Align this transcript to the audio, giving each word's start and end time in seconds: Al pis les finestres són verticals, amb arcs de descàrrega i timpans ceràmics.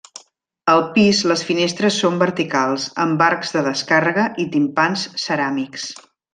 Al 0.71 0.79
pis 0.95 1.19
les 1.31 1.43
finestres 1.49 1.99
són 2.05 2.17
verticals, 2.23 2.89
amb 3.05 3.23
arcs 3.29 3.55
de 3.59 3.65
descàrrega 3.69 4.27
i 4.45 4.47
timpans 4.59 5.07
ceràmics. 5.29 5.89